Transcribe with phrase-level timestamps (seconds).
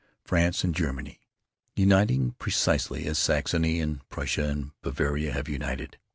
[0.25, 1.19] France and Germany
[1.75, 5.99] uniting precisely as Saxony and Prussia and Bavaria have united.